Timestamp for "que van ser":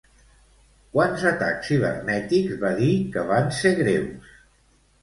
3.15-3.79